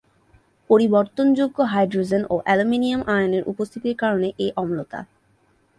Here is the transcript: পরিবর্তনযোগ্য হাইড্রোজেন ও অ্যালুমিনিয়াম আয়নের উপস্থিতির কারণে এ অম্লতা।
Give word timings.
পরিবর্তনযোগ্য 0.69 1.57
হাইড্রোজেন 1.73 2.23
ও 2.29 2.35
অ্যালুমিনিয়াম 2.45 3.01
আয়নের 3.07 3.43
উপস্থিতির 3.51 3.95
কারণে 4.01 4.27
এ 4.39 4.47
অম্লতা। 4.55 4.99